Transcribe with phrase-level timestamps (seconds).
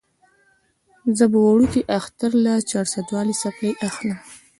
[1.17, 4.19] زه به وړوکي اختر له چارسدوالې څپلۍ اخلم